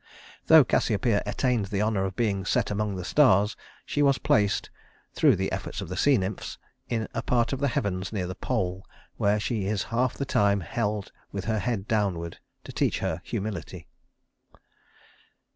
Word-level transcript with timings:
Though 0.47 0.63
Cassiopeia 0.63 1.21
attained 1.27 1.67
the 1.67 1.81
honor 1.81 2.05
of 2.05 2.15
being 2.15 2.43
set 2.43 2.71
among 2.71 2.95
the 2.95 3.05
stars, 3.05 3.55
she 3.85 4.01
was 4.01 4.17
placed 4.17 4.71
through 5.13 5.35
the 5.35 5.51
efforts 5.51 5.79
of 5.79 5.89
the 5.89 5.95
sea 5.95 6.17
nymphs 6.17 6.57
in 6.89 7.07
a 7.13 7.21
part 7.21 7.53
of 7.53 7.59
the 7.59 7.67
heavens 7.67 8.11
near 8.11 8.25
the 8.25 8.33
pole, 8.33 8.83
where 9.17 9.39
she 9.39 9.65
is 9.67 9.83
half 9.93 10.15
the 10.15 10.25
time 10.25 10.61
held 10.61 11.11
with 11.31 11.45
her 11.45 11.59
head 11.59 11.87
downward, 11.87 12.39
to 12.63 12.71
teach 12.73 12.97
her 12.97 13.21
humility. 13.23 13.85